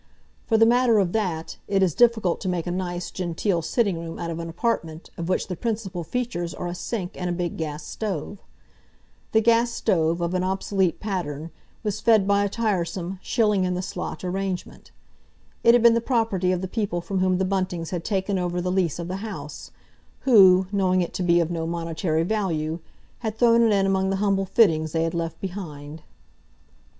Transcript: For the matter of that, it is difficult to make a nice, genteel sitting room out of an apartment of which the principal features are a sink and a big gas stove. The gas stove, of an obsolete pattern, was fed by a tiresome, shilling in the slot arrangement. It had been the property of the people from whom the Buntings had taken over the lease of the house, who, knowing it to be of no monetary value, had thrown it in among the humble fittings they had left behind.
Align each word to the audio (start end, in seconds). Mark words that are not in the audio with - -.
For 0.47 0.57
the 0.57 0.65
matter 0.65 0.97
of 0.97 1.11
that, 1.11 1.57
it 1.67 1.83
is 1.83 1.93
difficult 1.93 2.41
to 2.41 2.49
make 2.49 2.65
a 2.65 2.71
nice, 2.71 3.11
genteel 3.11 3.61
sitting 3.61 3.99
room 3.99 4.17
out 4.17 4.31
of 4.31 4.39
an 4.39 4.49
apartment 4.49 5.11
of 5.15 5.29
which 5.29 5.45
the 5.47 5.55
principal 5.55 6.03
features 6.03 6.55
are 6.55 6.65
a 6.65 6.73
sink 6.73 7.11
and 7.13 7.29
a 7.29 7.31
big 7.31 7.55
gas 7.55 7.85
stove. 7.85 8.41
The 9.31 9.41
gas 9.41 9.69
stove, 9.69 10.19
of 10.19 10.33
an 10.33 10.43
obsolete 10.43 10.99
pattern, 10.99 11.51
was 11.83 12.01
fed 12.01 12.27
by 12.27 12.43
a 12.43 12.49
tiresome, 12.49 13.19
shilling 13.21 13.63
in 13.63 13.75
the 13.75 13.83
slot 13.83 14.23
arrangement. 14.23 14.89
It 15.63 15.75
had 15.75 15.83
been 15.83 15.93
the 15.93 16.01
property 16.01 16.51
of 16.51 16.61
the 16.61 16.67
people 16.67 17.01
from 17.01 17.19
whom 17.19 17.37
the 17.37 17.45
Buntings 17.45 17.91
had 17.91 18.03
taken 18.03 18.39
over 18.39 18.59
the 18.59 18.71
lease 18.71 18.97
of 18.97 19.07
the 19.07 19.17
house, 19.17 19.69
who, 20.21 20.65
knowing 20.71 21.01
it 21.03 21.13
to 21.13 21.21
be 21.21 21.39
of 21.39 21.51
no 21.51 21.67
monetary 21.67 22.23
value, 22.23 22.79
had 23.19 23.37
thrown 23.37 23.61
it 23.61 23.71
in 23.71 23.85
among 23.85 24.09
the 24.09 24.15
humble 24.15 24.47
fittings 24.47 24.93
they 24.93 25.03
had 25.03 25.13
left 25.13 25.39
behind. 25.39 26.01